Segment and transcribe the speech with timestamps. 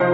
[0.00, 0.10] Bonjour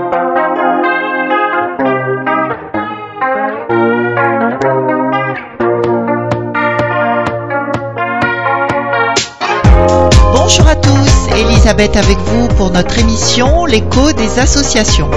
[10.67, 15.11] à tous, Elisabeth avec vous pour notre émission L'écho des associations.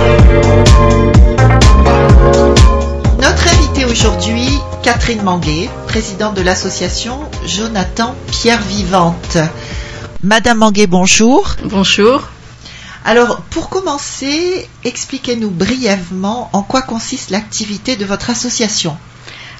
[3.21, 4.49] Notre invitée aujourd'hui,
[4.83, 9.37] Catherine Manguet, présidente de l'association Jonathan Pierre Vivante.
[10.21, 11.55] Madame Manguet, bonjour.
[11.63, 12.27] Bonjour.
[13.07, 18.97] Alors, pour commencer, expliquez-nous brièvement en quoi consiste l'activité de votre association.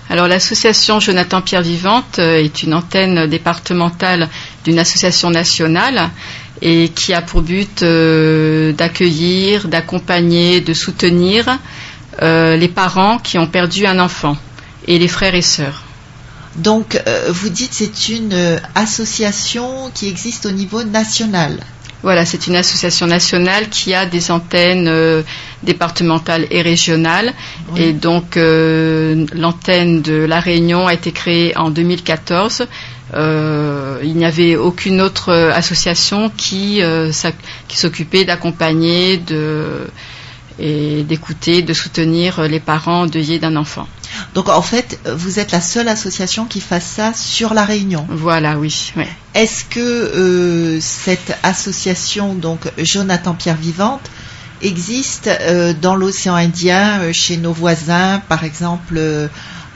[0.09, 4.27] Alors l'association Jonathan Pierre Vivante euh, est une antenne départementale
[4.65, 6.09] d'une association nationale
[6.61, 11.57] et qui a pour but euh, d'accueillir, d'accompagner, de soutenir
[12.21, 14.35] euh, les parents qui ont perdu un enfant
[14.87, 15.83] et les frères et sœurs.
[16.57, 21.61] Donc, euh, vous dites c'est une association qui existe au niveau national.
[22.03, 25.23] Voilà, c'est une association nationale qui a des antennes euh,
[25.63, 27.33] départementales et régionales.
[27.73, 27.81] Oui.
[27.81, 32.67] Et donc, euh, l'antenne de La Réunion a été créée en 2014.
[33.13, 36.81] Euh, il n'y avait aucune autre association qui,
[37.67, 39.87] qui s'occupait d'accompagner de,
[40.59, 43.87] et d'écouter, de soutenir les parents endeuillés d'un enfant.
[44.33, 48.05] Donc, en fait, vous êtes la seule association qui fasse ça sur la Réunion.
[48.09, 48.93] Voilà, oui.
[48.95, 49.07] ouais.
[49.33, 54.09] Est-ce que euh, cette association, donc Jonathan Pierre Vivante,
[54.61, 59.27] existe euh, dans l'océan Indien, euh, chez nos voisins, par exemple euh,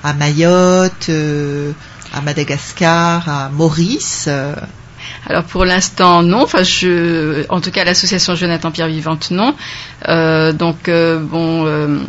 [0.04, 1.72] à Mayotte, euh,
[2.14, 4.28] à Madagascar, à Maurice
[5.28, 9.56] Alors pour l'instant non, enfin je, en tout cas l'association Jonathan Pierre Vivante non.
[10.08, 12.00] Euh, donc euh, bon, euh,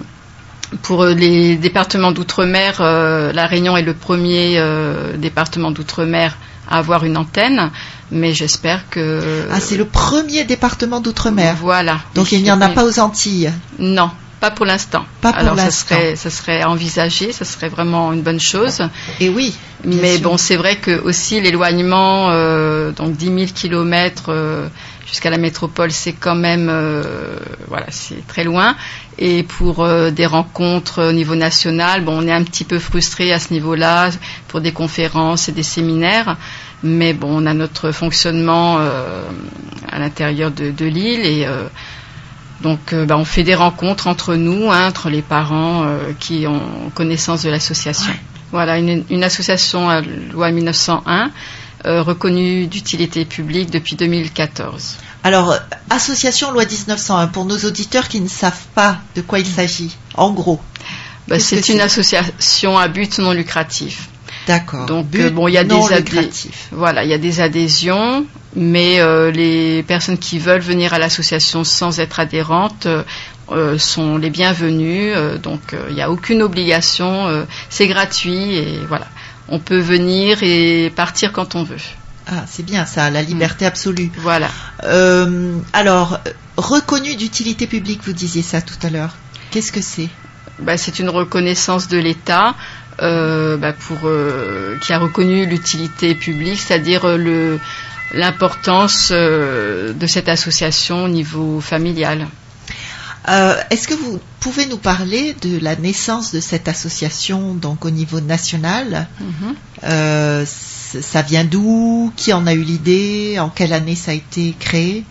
[0.82, 4.58] pour les départements d'outre-mer, la Réunion est le premier
[5.18, 6.38] département d'outre-mer
[6.70, 7.70] à avoir une antenne,
[8.10, 11.56] mais j'espère que Ah, c'est le premier département d'outre-mer.
[11.60, 11.98] Voilà.
[12.14, 13.52] Donc il n'y en a pas aux Antilles.
[13.78, 14.10] Non,
[14.42, 15.04] pas pour l'instant.
[15.20, 18.82] Pas pour Alors ça serait, ça serait envisagé, ça serait vraiment une bonne chose.
[19.20, 19.54] Et oui.
[19.84, 20.22] Mais sûr.
[20.22, 24.66] bon, c'est vrai que aussi l'éloignement, euh, donc 10 000 kilomètres euh,
[25.06, 27.36] jusqu'à la métropole, c'est quand même, euh,
[27.68, 28.74] voilà, c'est très loin.
[29.18, 33.32] Et pour euh, des rencontres au niveau national, bon, on est un petit peu frustré
[33.32, 34.10] à ce niveau-là
[34.48, 36.36] pour des conférences et des séminaires.
[36.82, 39.22] Mais bon, on a notre fonctionnement euh,
[39.88, 41.68] à l'intérieur de, de l'île et euh,
[42.62, 46.46] donc euh, bah, on fait des rencontres entre nous, hein, entre les parents euh, qui
[46.46, 48.10] ont connaissance de l'association.
[48.10, 48.20] Ouais.
[48.52, 51.30] Voilà, une, une association à loi 1901,
[51.84, 54.96] euh, reconnue d'utilité publique depuis 2014.
[55.24, 55.54] Alors,
[55.90, 60.30] association loi 1901, pour nos auditeurs qui ne savent pas de quoi il s'agit, en
[60.32, 60.60] gros.
[61.28, 64.08] Bah, c'est une association à but non lucratif.
[64.46, 64.86] D'accord.
[64.86, 66.68] Donc But euh, bon, il y a des lucratif.
[66.72, 68.26] voilà, il y a des adhésions,
[68.56, 72.86] mais euh, les personnes qui veulent venir à l'association sans être adhérentes
[73.50, 75.12] euh, sont les bienvenues.
[75.14, 79.06] euh, donc il n'y a aucune obligation, c'est gratuit et voilà,
[79.48, 81.76] on peut venir et partir quand on veut.
[82.26, 84.10] Ah, c'est bien ça, la liberté absolue.
[84.18, 84.48] Voilà.
[84.84, 86.20] Euh, alors,
[86.56, 89.16] reconnu d'utilité publique, vous disiez ça tout à l'heure.
[89.50, 90.08] Qu'est-ce que c'est?
[90.60, 92.54] Bah, c'est une reconnaissance de l'État
[92.98, 97.58] bah, pour euh, qui a reconnu l'utilité publique, c'est-à-dire euh, le
[98.14, 102.26] l'importance euh, de cette association au niveau familial.
[103.28, 107.90] Euh, Est-ce que vous pouvez nous parler de la naissance de cette association, donc au
[107.90, 109.06] niveau national?
[109.20, 109.54] Mhm.
[109.84, 110.44] Euh,
[111.00, 112.12] Ça vient d'où?
[112.16, 113.38] Qui en a eu l'idée?
[113.38, 115.04] En quelle année ça a été créé?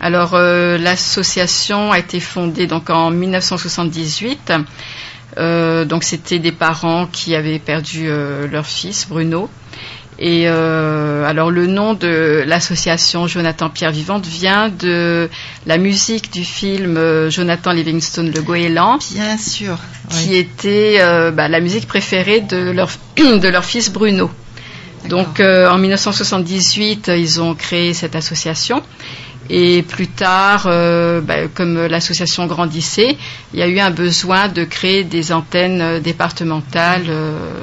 [0.00, 4.52] Alors euh, l'association a été fondée donc en 1978.
[5.38, 9.48] Euh, donc c'était des parents qui avaient perdu euh, leur fils Bruno.
[10.18, 15.28] Et euh, alors le nom de l'association Jonathan Pierre Vivante vient de
[15.66, 19.78] la musique du film euh, Jonathan Livingstone le Goéland, Bien sûr.
[20.10, 20.36] qui oui.
[20.36, 24.30] était euh, bah, la musique préférée de leur de leur fils Bruno.
[25.08, 28.82] Donc euh, en 1978, euh, ils ont créé cette association.
[29.50, 33.16] Et plus tard, euh, bah, comme l'association grandissait,
[33.52, 37.60] il y a eu un besoin de créer des antennes euh, départementales euh,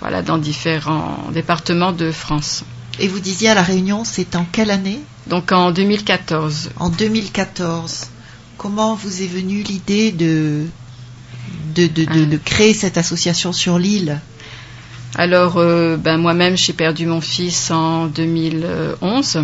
[0.00, 2.64] voilà, dans différents départements de France.
[2.98, 5.00] Et vous disiez à La Réunion, c'est en quelle année?
[5.28, 6.70] Donc en 2014.
[6.76, 8.06] En 2014.
[8.58, 10.66] Comment vous est venue l'idée de,
[11.74, 14.20] de, de, de- de créer cette association sur l'île?
[15.16, 19.38] Alors, euh, ben, moi-même, j'ai perdu mon fils en 2011.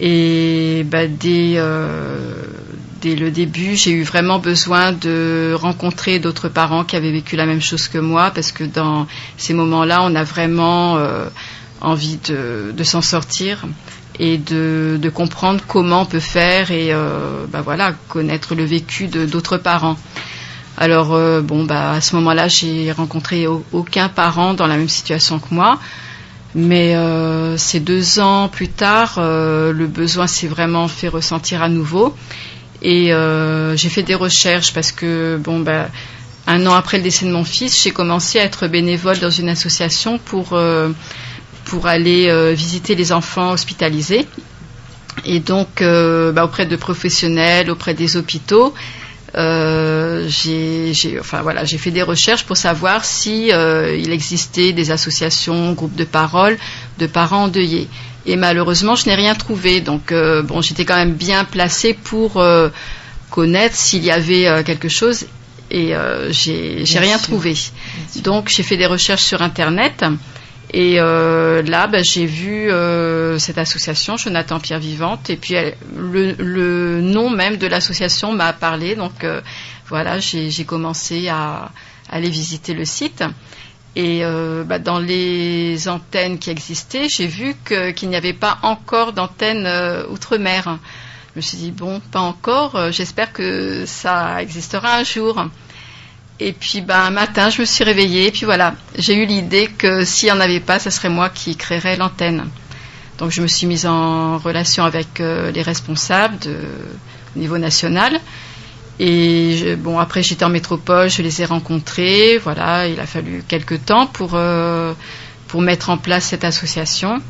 [0.00, 2.32] Et ben, dès, euh,
[3.02, 7.44] dès le début, j'ai eu vraiment besoin de rencontrer d'autres parents qui avaient vécu la
[7.46, 9.06] même chose que moi, parce que dans
[9.36, 11.26] ces moments-là, on a vraiment euh,
[11.80, 13.64] envie de, de s'en sortir.
[14.18, 19.06] et de, de, comprendre comment on peut faire et euh, bah voilà connaître le vécu
[19.08, 19.96] d'autres parents.
[20.76, 25.38] Alors euh, bon bah à ce moment-là j'ai rencontré aucun parent dans la même situation
[25.38, 25.78] que moi,
[26.54, 31.68] mais euh, ces deux ans plus tard euh, le besoin s'est vraiment fait ressentir à
[31.68, 32.14] nouveau
[32.82, 35.88] et euh, j'ai fait des recherches parce que bon bah
[36.46, 39.48] un an après le décès de mon fils j'ai commencé à être bénévole dans une
[39.48, 40.88] association pour euh,
[41.64, 44.26] pour aller euh, visiter les enfants hospitalisés.
[45.24, 48.74] Et donc, euh, bah, auprès de professionnels, auprès des hôpitaux,
[49.36, 55.72] euh, j'ai enfin, voilà, fait des recherches pour savoir si euh, il existait des associations,
[55.72, 56.58] groupes de parole
[56.98, 57.88] de parents endeuillés.
[58.26, 59.80] Et malheureusement, je n'ai rien trouvé.
[59.80, 62.42] Donc, euh, bon, j'étais quand même bien placée pour
[63.30, 65.26] connaître s'il y avait quelque chose.
[65.70, 65.94] Et
[66.30, 67.54] j'ai rien trouvé.
[68.22, 70.04] Donc, j'ai fait des recherches sur Internet.
[70.72, 75.54] Et euh, là, bah, j'ai vu euh, cette association, Jonathan Pierre Vivante, et puis
[75.96, 78.94] le, nom même de l'association m'a parlé.
[78.94, 79.40] Donc euh,
[79.88, 81.72] voilà, j'ai commencé à,
[82.08, 83.24] aller visiter le site.
[83.96, 84.22] Et
[84.66, 89.68] bah, dans les antennes qui existaient, j'ai vu qu'il n'y avait pas encore d'antenne
[90.08, 90.78] outre-mer.
[91.34, 95.44] Je me suis dit, bon, pas encore, j'espère que ça existera un jour.
[96.40, 99.66] Et puis ben, un matin, je me suis réveillée, et puis voilà, j'ai eu l'idée
[99.66, 102.48] que s'il n'y en avait pas, ce serait moi qui créerais l'antenne.
[103.18, 106.56] Donc je me suis mise en relation avec euh, les responsables de
[107.36, 108.18] niveau national.
[108.98, 112.38] Et bon, après j'étais en métropole, je les ai rencontrés.
[112.38, 114.94] Voilà, il a fallu quelques temps pour, euh,
[115.46, 117.20] pour mettre en place cette association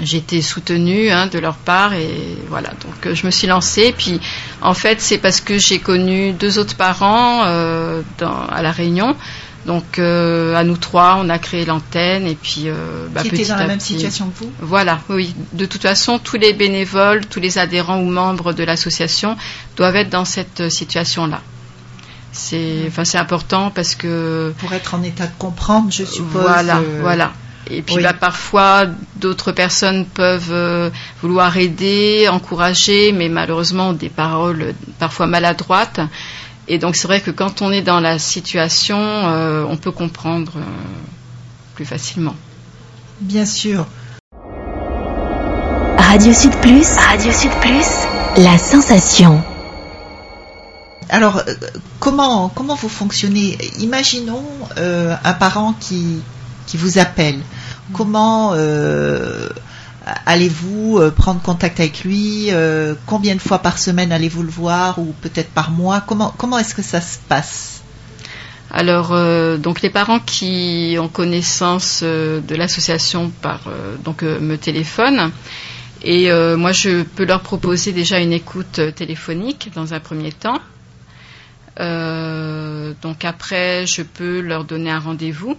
[0.00, 2.08] j'étais soutenue hein, de leur part et
[2.48, 2.70] voilà.
[2.70, 3.94] Donc euh, je me suis lancée.
[3.96, 4.20] Puis
[4.60, 9.16] en fait c'est parce que j'ai connu deux autres parents euh, dans, à la Réunion.
[9.66, 13.44] Donc euh, à nous trois on a créé l'antenne et puis euh, bah, qui étaient
[13.44, 14.50] dans la même situation que vous?
[14.60, 19.36] Voilà oui de toute façon tous les bénévoles tous les adhérents ou membres de l'association
[19.76, 21.40] doivent être dans cette situation là
[22.32, 26.80] c'est enfin c'est important parce que pour être en état de comprendre je suppose voilà
[27.00, 27.32] voilà
[27.70, 28.86] et puis bah, parfois,
[29.16, 36.00] d'autres personnes peuvent euh, vouloir aider, encourager, mais malheureusement des paroles parfois maladroites.
[36.68, 40.52] Et donc c'est vrai que quand on est dans la situation, euh, on peut comprendre
[40.56, 40.62] euh,
[41.74, 42.34] plus facilement.
[43.20, 43.86] Bien sûr.
[45.98, 47.86] Radio Sud Plus, Radio Sud Plus,
[48.38, 49.42] la sensation.
[51.08, 51.42] Alors,
[52.00, 53.56] comment, comment vous fonctionnez?
[53.78, 54.44] Imaginons
[54.76, 56.22] un parent qui,
[56.66, 57.38] qui vous appelle.
[57.92, 59.48] Comment euh,
[60.26, 64.98] allez-vous euh, prendre contact avec lui euh, Combien de fois par semaine allez-vous le voir
[64.98, 66.00] ou peut-être par mois?
[66.00, 67.82] Comment, comment est-ce que ça se passe?
[68.74, 69.10] Alors,
[69.58, 73.64] donc les parents qui ont connaissance de l'association par
[74.02, 75.30] donc me téléphonent
[76.02, 80.58] et moi je peux leur proposer déjà une écoute téléphonique dans un premier temps.
[81.76, 85.58] donc après, je peux leur donner un rendez-vous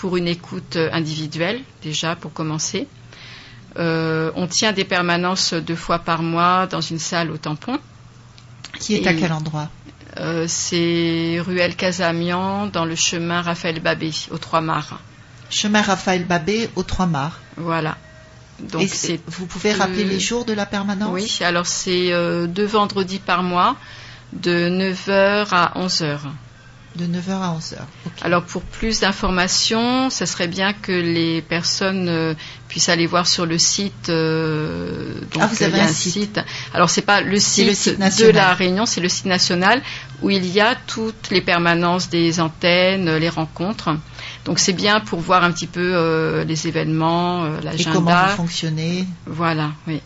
[0.00, 2.88] pour une écoute individuelle, déjà pour commencer.
[3.76, 7.78] Euh, on tient des permanences deux fois par mois dans une salle au tampon.
[8.78, 9.68] Qui est à quel endroit?
[10.16, 14.94] Euh, C'est Ruelle Casamian, dans le chemin Raphaël Babé, aux Trois Mars.
[15.50, 17.36] Chemin Raphaël Babé, aux Trois Mars.
[17.58, 17.98] Voilà.
[18.58, 21.12] Donc c'est vous pouvez rappeler les jours de la permanence?
[21.12, 23.76] Oui, alors c'est euh, deux vendredis par mois,
[24.32, 26.20] de 9h à 11h.
[27.00, 27.76] De 9h à 11h.
[28.20, 32.34] Alors pour plus d'informations, ce serait bien que les personnes euh,
[32.68, 34.10] puissent aller voir sur le site.
[34.10, 36.40] Euh, donc, ah, vous avez un, site.
[36.74, 39.80] Alors c'est pas le site, de la Réunion, c'est le site national
[40.20, 43.96] où il y a toutes les permanences des antennes, les rencontres.
[44.44, 47.90] Donc c'est bien pour voir un petit peu euh, les événements, l'agenda.
[47.90, 50.02] Et comment vous fonctionnez Voilà, oui.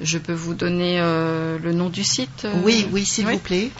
[0.00, 3.70] Je peux vous donner le nom du site Oui, oui, s'il vous plaît.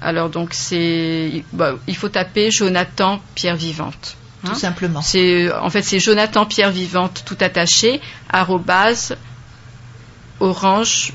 [0.00, 4.16] Alors donc c'est, bah, il faut taper Jonathan Pierre Vivante.
[4.44, 4.54] Tout hein.
[4.54, 5.02] simplement.
[5.02, 8.00] C'est, en fait, c'est Jonathan Pierre Vivante tout attaché
[8.30, 9.16] arrobase
[10.40, 11.12] orange.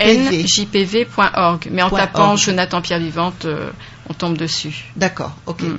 [0.00, 1.68] anjpv.org.
[1.70, 3.70] Mais en tapant Jonathan Pierre Vivante, euh,
[4.08, 4.86] on tombe dessus.
[4.96, 5.36] D'accord.
[5.46, 5.62] Ok.
[5.62, 5.78] Mm.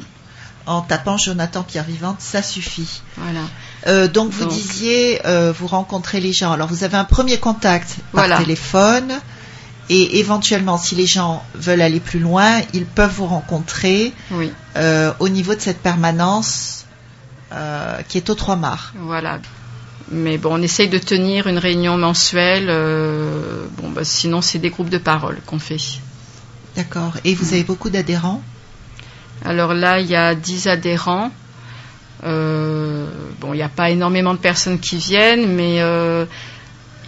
[0.67, 3.01] En tapant Jonathan Pierre Vivante, ça suffit.
[3.17, 3.41] Voilà.
[3.87, 6.51] Euh, donc vous disiez, euh, vous rencontrez les gens.
[6.51, 9.13] Alors vous avez un premier contact par téléphone
[9.89, 14.13] et éventuellement, si les gens veulent aller plus loin, ils peuvent vous rencontrer
[14.77, 16.85] euh, au niveau de cette permanence
[18.07, 18.93] qui est au Trois Mars.
[18.95, 19.39] Voilà.
[20.09, 22.67] Mais bon, on essaye de tenir une réunion mensuelle.
[23.77, 25.77] bon, bah, sinon, c'est des groupes de parole qu'on fait.
[26.75, 27.13] D'accord.
[27.25, 28.41] Et vous avez beaucoup d'adhérents?
[29.43, 31.31] Alors là, il y a 10 adhérents.
[32.23, 33.07] Euh,
[33.39, 36.25] bon, il n'y a pas énormément de personnes qui viennent, mais euh,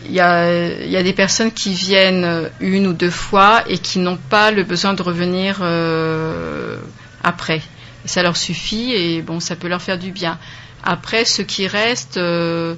[0.06, 4.00] il y, a, y, a, des personnes qui viennent une ou deux fois et qui
[4.00, 6.78] n'ont pas le besoin de revenir euh,
[7.24, 7.62] après.
[8.06, 10.38] Ça leur suffit et bon, ça peut leur faire du bien.
[10.84, 12.76] Après, ce qui reste, euh,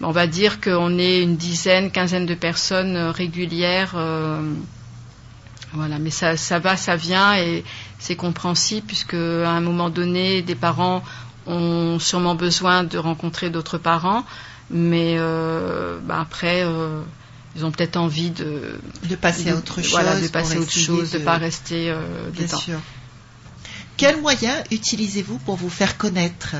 [0.00, 3.94] on va dire qu'on est une dizaine, quinzaine de personnes régulières.
[3.96, 4.40] Euh,
[5.72, 7.64] voilà, mais ça, ça va, ça vient et
[7.98, 11.02] c'est compréhensible puisque à un moment donné, des parents
[11.48, 14.24] ont sûrement besoin de rencontrer d'autres parents,
[14.70, 17.00] mais euh, bah après, euh,
[17.56, 20.70] ils ont peut-être envie de de passer à autre chose, voilà, de passer à autre
[20.72, 22.58] chose, de, ne pas rester euh, Bien dedans.
[22.58, 22.78] sûr.
[23.96, 26.54] Quels moyens utilisez-vous pour vous faire connaître?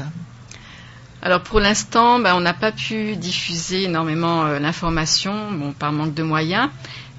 [1.21, 6.15] Alors pour l'instant, bah, on n'a pas pu diffuser énormément euh, l'information, bon, par manque
[6.15, 6.69] de moyens,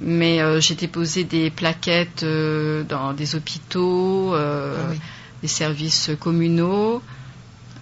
[0.01, 4.99] mais euh, j'ai déposé des plaquettes euh, dans des hôpitaux, Ah oui.
[5.41, 7.01] des services communaux,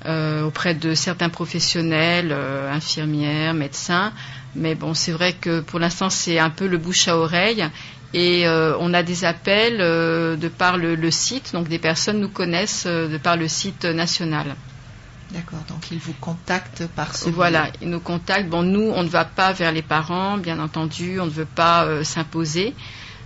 [0.08, 2.32] auprès de certains professionnels,
[2.72, 4.14] infirmières, médecins.
[4.56, 7.66] Mais bon, c'est vrai que pour l'instant, c'est un peu le bouche à oreille.
[8.14, 12.88] Et on a des appels de par le, le, site, donc des personnes nous connaissent
[12.88, 14.56] de par le site national.
[15.32, 18.48] D'accord, donc ils vous contactent par ce Voilà, ils nous contactent.
[18.50, 21.84] Bon, nous, on ne va pas vers les parents, bien entendu, on ne veut pas
[21.84, 22.74] euh, s'imposer.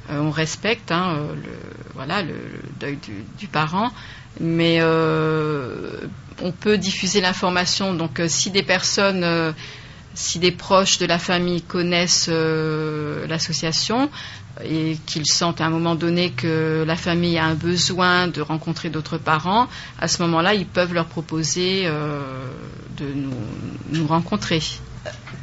[0.10, 1.52] Euh, on respecte, hein, le,
[1.94, 3.92] voilà, le, le deuil du, du, parent,
[4.40, 5.92] mais euh,
[6.44, 7.94] on peut diffuser l'information.
[7.94, 9.54] Donc, si des personnes,
[10.14, 14.10] si des proches de la famille connaissent l'association,
[14.64, 18.90] et qu'ils sentent à un moment donné que la famille a un besoin de rencontrer
[18.90, 19.68] d'autres parents,
[20.00, 22.22] à ce moment-là, ils peuvent leur proposer euh,
[22.98, 23.06] de
[23.92, 24.62] nous, rencontrer.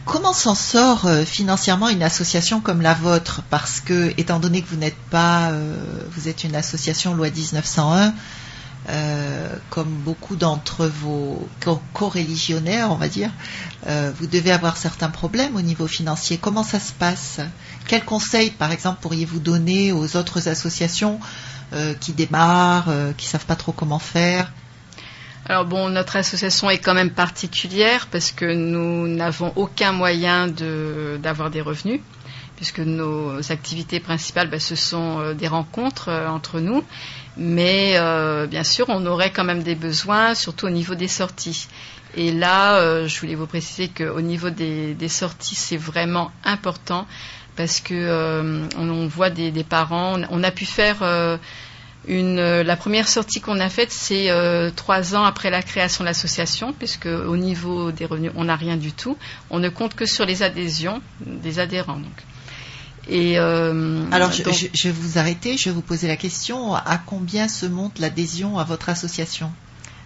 [0.05, 3.43] Comment s'en sort euh, financièrement une association comme la vôtre?
[3.50, 5.75] Parce que, étant donné que vous n'êtes pas, euh,
[6.11, 8.14] vous êtes une association loi 1901,
[8.88, 11.47] euh, comme beaucoup d'entre vos
[11.92, 13.30] co-religionnaires, on va dire,
[13.87, 16.38] euh, vous devez avoir certains problèmes au niveau financier.
[16.38, 17.40] Comment ça se passe?
[17.87, 21.21] Quels conseils, par exemple, pourriez-vous donner aux autres associations
[21.75, 24.50] euh, qui démarrent, qui savent pas trop comment faire?
[25.45, 31.50] Alors bon, notre association est quand même particulière parce que nous n'avons aucun moyen d'avoir
[31.50, 32.00] de, des revenus
[32.57, 36.83] puisque nos activités principales, ben, ce sont des rencontres entre nous.
[37.38, 41.68] Mais euh, bien sûr, on aurait quand même des besoins, surtout au niveau des sorties.
[42.16, 47.07] Et là, euh, je voulais vous préciser qu'au niveau des, sorties, c'est vraiment important
[47.54, 50.21] parce que euh, on, voit des, parents.
[50.30, 51.38] On a pu faire
[52.09, 54.30] une, la première sortie qu'on a faite, c'est
[54.75, 58.76] trois ans après la création de l'association, puisque au niveau des revenus, on n'a rien
[58.76, 59.16] du tout.
[59.50, 61.99] On ne compte que sur les adhésions des adhérents.
[61.99, 62.25] Donc.
[63.09, 66.17] Et euh, Alors, je, donc, je, je, vais vous arrêter, je vais vous poser la
[66.17, 66.75] question.
[66.75, 69.50] À combien se monte l'adhésion à votre association?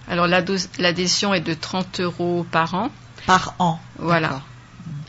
[0.09, 2.91] Alors, l'adhésion est de 30 euros par an.
[3.27, 4.43] Par an Voilà.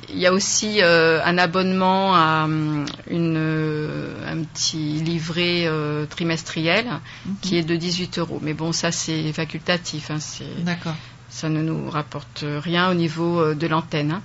[0.10, 2.48] Il y a aussi euh, un abonnement à
[3.10, 7.32] une, euh, un petit livret euh, trimestriel -hmm.
[7.42, 8.40] qui est de 18 euros.
[8.44, 10.12] Mais bon, ça, c'est facultatif.
[10.12, 10.20] Hein,
[10.60, 10.96] D'accord.
[11.30, 14.12] Ça ne nous rapporte rien au niveau de l'antenne.
[14.12, 14.22] Hein.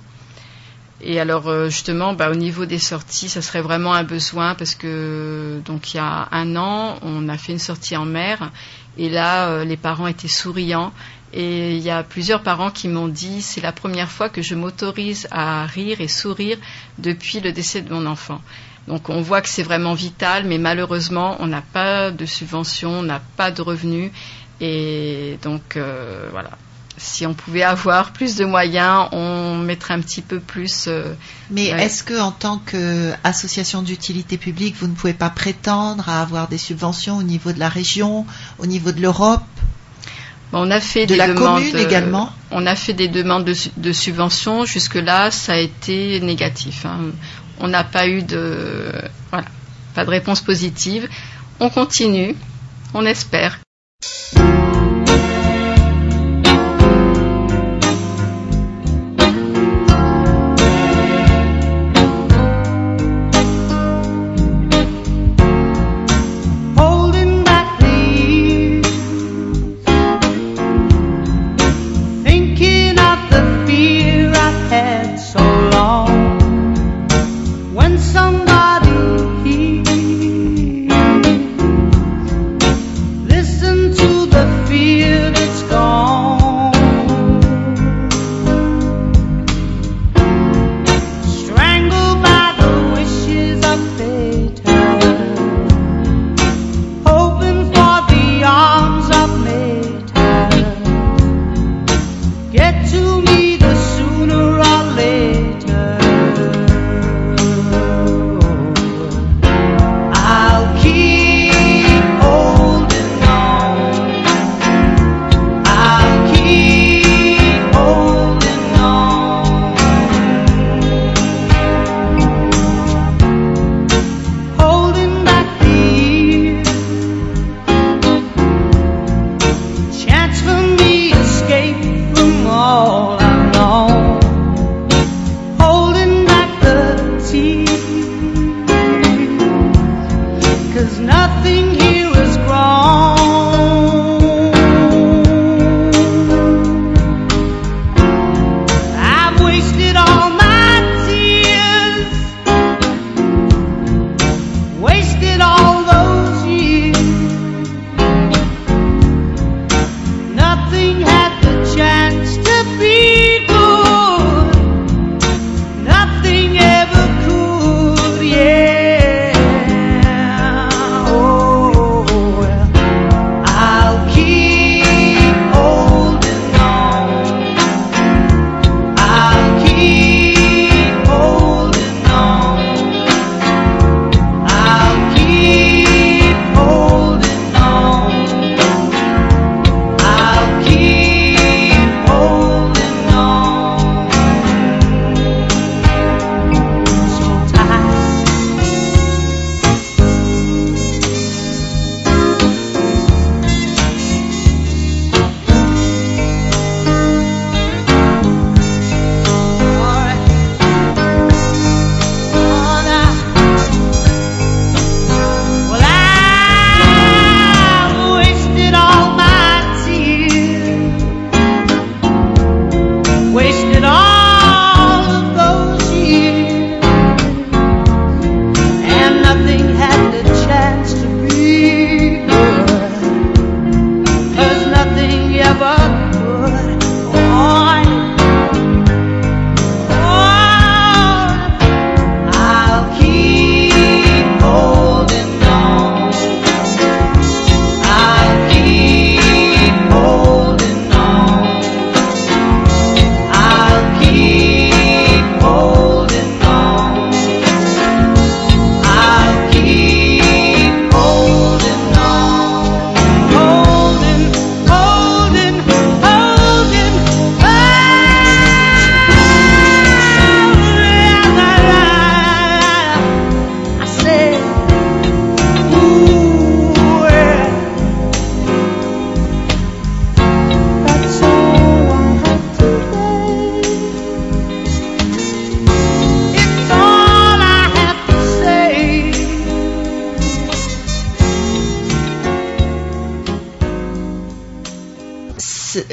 [1.01, 4.75] Et alors euh, justement, bah, au niveau des sorties, ça serait vraiment un besoin parce
[4.75, 8.51] que donc il y a un an, on a fait une sortie en mer
[8.97, 10.91] et là, euh, les parents étaient souriants.
[11.31, 14.55] Et il y a plusieurs parents qui m'ont dit c'est la première fois que je
[14.55, 16.57] m'autorise à rire et sourire
[16.97, 18.41] depuis le décès de mon enfant.
[18.87, 23.03] Donc on voit que c'est vraiment vital, mais malheureusement, on n'a pas de subvention, on
[23.03, 24.11] n'a pas de revenus.
[24.59, 26.49] Et donc euh, voilà
[26.99, 30.85] si on pouvait avoir plus de moyens, on mettrait un petit peu plus.
[30.87, 31.13] Euh,
[31.49, 31.85] Mais ouais.
[31.85, 36.57] est-ce que, en tant qu'association d'utilité publique, vous ne pouvez pas prétendre à avoir des
[36.57, 38.25] subventions au niveau de la région,
[38.59, 39.41] au niveau de l'Europe?
[40.51, 42.25] On a fait de des la demandes, commune également?
[42.25, 44.65] Euh, on a fait des demandes de, de subventions.
[44.65, 46.85] Jusque là, ça a été négatif.
[46.85, 47.11] Hein.
[47.59, 48.91] On n'a pas eu de,
[49.29, 49.47] voilà,
[49.93, 51.07] pas de réponse positive.
[51.59, 52.35] On continue.
[52.93, 53.59] On espère.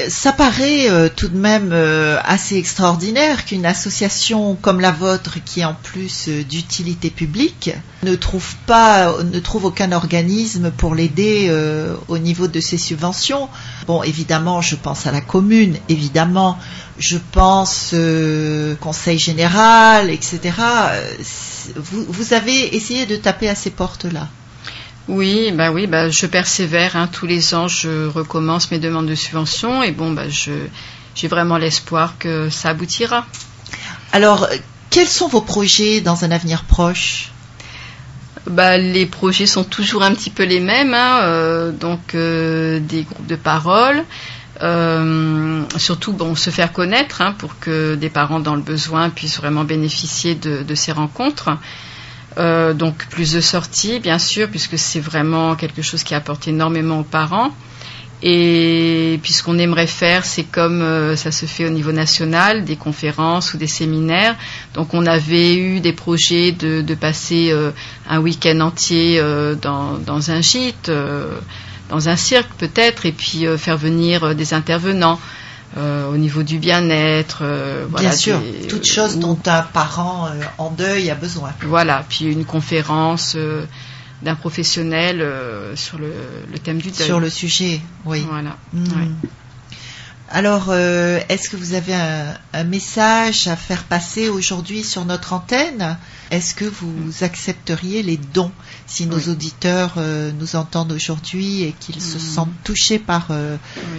[0.09, 5.61] Ça paraît euh, tout de même euh, assez extraordinaire qu'une association comme la vôtre, qui
[5.61, 7.71] est en plus euh, d'utilité publique,
[8.03, 11.51] ne trouve pas, ne trouve aucun organisme pour l'aider
[12.09, 13.49] au niveau de ses subventions.
[13.87, 16.59] Bon, évidemment, je pense à la commune, évidemment,
[16.99, 17.95] je pense
[18.81, 20.55] conseil général, etc.
[21.75, 24.29] Vous, vous avez essayé de taper à ces portes-là?
[25.09, 26.97] Oui, bah oui, bah je persévère.
[26.97, 27.09] Hein.
[27.11, 30.53] Tous les ans, je recommence mes demandes de subvention et bon, bah je
[31.15, 33.27] j'ai vraiment l'espoir que ça aboutira.
[34.13, 34.49] Alors,
[34.91, 37.31] quels sont vos projets dans un avenir proche?
[38.47, 43.03] Bah, les projets sont toujours un petit peu les mêmes, hein, euh, donc euh, des
[43.03, 44.05] groupes de parole,
[44.63, 49.39] euh, surtout bon se faire connaître hein, pour que des parents dans le besoin puissent
[49.39, 51.51] vraiment bénéficier de, de ces rencontres.
[52.39, 57.01] Euh, donc plus de sorties, bien sûr, puisque c'est vraiment quelque chose qui apporte énormément
[57.01, 57.51] aux parents.
[58.23, 62.65] Et puis ce qu'on aimerait faire, c'est comme euh, ça se fait au niveau national,
[62.65, 64.37] des conférences ou des séminaires.
[64.75, 67.71] Donc on avait eu des projets de, passer euh,
[68.09, 69.23] un week-end entier
[69.63, 70.91] dans, dans, un gîte,
[71.89, 75.19] dans un cirque peut-être, et puis faire venir des intervenants.
[75.77, 77.41] Euh, au niveau du bien-être.
[77.43, 81.53] Euh, Bien sûr, toutes choses dont un parent euh, en deuil a besoin.
[81.63, 83.37] Voilà, puis une conférence
[84.23, 85.25] d'un professionnel
[85.75, 86.13] sur le,
[86.65, 87.07] thème du deuil.
[87.07, 88.25] Sur le sujet, oui.
[88.29, 88.57] Voilà.
[88.73, 89.13] Hmm.
[90.29, 95.97] Alors, est-ce que vous avez un, message à faire passer aujourd'hui sur notre antenne?
[96.31, 98.51] Est-ce que vous accepteriez les dons
[98.87, 102.21] si nos auditeurs euh, nous entendent aujourd'hui et qu'ils se mm.
[102.21, 103.57] sentent touchés par euh,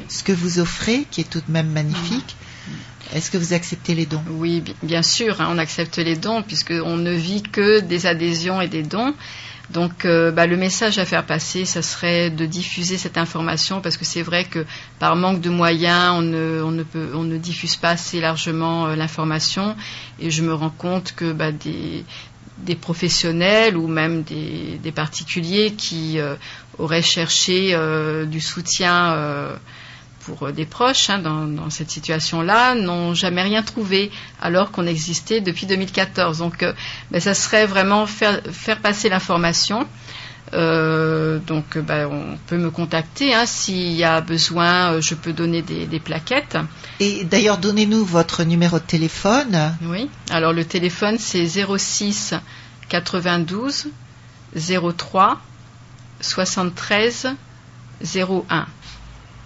[0.10, 2.36] ce que vous offrez, qui est tout de même magnifique?
[2.68, 3.16] Mm.
[3.16, 4.22] est-ce que vous acceptez les dons?
[4.30, 8.68] Oui, bien sûr, hein, on accepte les dons puisqu'on ne vit que des adhésions et
[8.68, 9.14] des dons.
[9.70, 13.98] Donc euh, bah, le message à faire passer, ça serait de diffuser cette information parce
[13.98, 14.66] que c'est vrai que
[15.00, 19.76] par manque de moyens, on ne, diffuse pas assez largement l'information.
[20.20, 22.06] Et je me rends compte que bah, des,
[22.60, 26.36] des professionnels ou même des, des particuliers qui euh,
[26.78, 29.56] auraient cherché euh, du soutien euh,
[30.28, 34.12] pour des proches hein, dans, dans, cette situation-là n'ont jamais rien trouvé
[34.42, 36.40] alors qu'on existait depuis 2014.
[36.40, 36.66] Donc,
[37.12, 39.88] ben, ça serait vraiment faire, faire passer l'information.
[40.52, 45.00] donc, ben, on peut me contacter hein, s'il y a besoin.
[45.00, 46.58] je peux donner des, des plaquettes.
[47.00, 49.76] Et d'ailleurs, donnez-nous votre numéro de téléphone.
[49.84, 50.10] Oui.
[50.30, 52.34] Alors le téléphone c'est 06
[52.90, 53.88] 92
[54.56, 55.40] 03
[56.22, 57.36] 73
[58.16, 58.66] 01.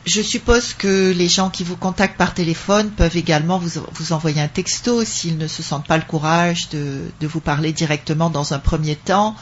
[0.06, 4.42] Je suppose que les gens qui vous contactent par téléphone peuvent également vous, vous envoyer
[4.42, 8.54] un texto s'ils ne se sentent pas le courage de, de, vous parler directement dans
[8.54, 9.36] un premier temps.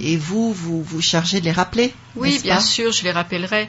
[0.00, 3.68] Et vous, vous vous chargez de les rappeler Oui, bien sûr, je les rappellerai.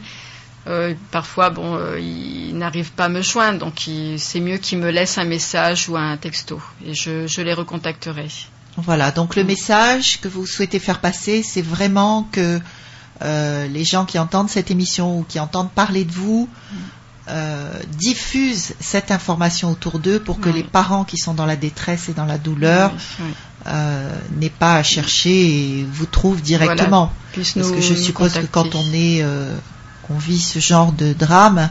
[0.68, 4.92] Euh, parfois, bon, euh, ils n'arrivent pas à me joindre, donc c'est mieux qu'ils me
[4.92, 8.28] laissent un message ou un texto, et je, les recontacterai.
[8.78, 12.60] Voilà, donc le message que vous souhaitez faire passer, c'est vraiment que
[13.22, 16.50] euh, les gens qui entendent cette émission ou qui entendent parler de vous
[18.00, 22.14] diffusent cette information autour d'eux pour que les parents qui sont dans la détresse et
[22.14, 22.92] dans la douleur
[23.68, 27.14] n'aient pas à chercher et vous trouvent directement.
[27.36, 29.24] Parce que je suppose que quand on est
[30.18, 31.70] vit ce genre de drame,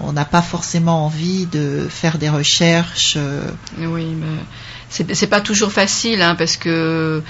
[0.00, 3.14] on n'a pas forcément envie de faire des recherches.
[3.16, 3.50] Euh.
[3.78, 7.22] Oui, mais c'est pas toujours facile, hein, parce que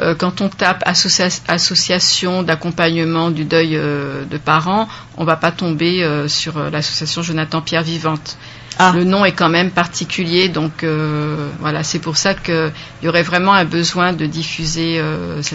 [0.00, 6.06] euh, quand on tape association d'accompagnement du deuil euh, de parents, on va pas tomber
[6.28, 8.36] sur l'association Jonathan Pierre Vivante.
[8.78, 8.92] Ah.
[8.94, 10.84] Le nom est quand même particulier, donc
[11.60, 15.02] voilà, c'est pour ça qu'il y aurait vraiment un besoin de diffuser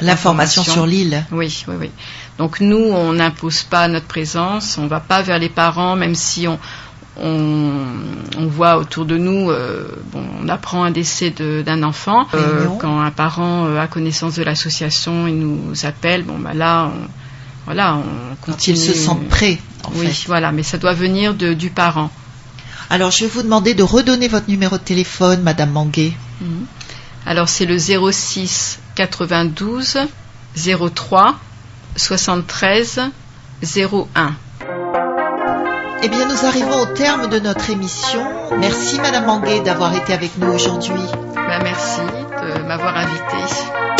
[0.01, 1.25] l'information sur l'île.
[1.31, 1.91] Oui, oui, oui.
[2.37, 6.15] Donc nous, on n'impose pas notre présence, on ne va pas vers les parents, même
[6.15, 6.59] si on,
[7.17, 12.27] on, voit autour de nous, euh, bon, on apprend un décès d'un enfant.
[12.33, 16.23] Euh, quand un parent euh, a connaissance de l'association, il nous appelle.
[16.23, 17.07] Bon, bah là, on,
[17.65, 18.55] voilà, on continue.
[18.55, 19.59] Quand il se sent prêt.
[19.95, 22.11] oui, voilà, mais ça doit venir de, du parent.
[22.89, 26.13] Alors, je vais vous demander de redonner votre numéro de téléphone, Madame Manguet.
[26.41, 26.65] Mhm.
[27.25, 29.97] Alors, c'est le 06 92
[30.55, 31.39] 03
[31.95, 33.01] 73
[33.63, 34.35] 01.
[36.03, 38.21] Eh bien, nous arrivons au terme de notre émission.
[38.57, 41.01] Merci, Madame Manguet, d'avoir été avec nous aujourd'hui.
[41.35, 43.94] Ben, merci de m'avoir invitée.